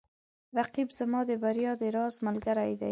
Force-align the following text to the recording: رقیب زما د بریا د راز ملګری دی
رقیب 0.57 0.89
زما 0.97 1.19
د 1.29 1.31
بریا 1.43 1.71
د 1.81 1.83
راز 1.95 2.15
ملګری 2.27 2.71
دی 2.77 2.79